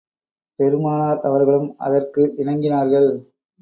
பெருமானார் 0.59 1.21
அவர்களும் 1.21 1.69
அதற்கு 1.79 2.21
இணங்கினார்கள். 2.37 3.09